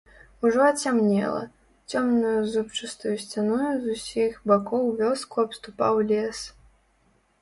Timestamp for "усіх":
3.99-4.41